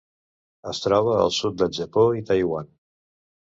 Es 0.71 0.79
troba 0.85 1.13
al 1.27 1.35
sud 1.41 1.61
del 1.61 1.77
Japó 1.81 2.07
i 2.23 2.27
Taiwan. 2.33 2.75